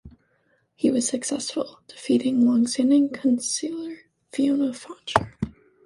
He 0.73 0.89
was 0.89 1.07
successful, 1.07 1.77
defeating 1.87 2.43
long-standing 2.43 3.09
councillor 3.09 3.97
Fiona 4.31 4.73
Faucher. 4.73 5.35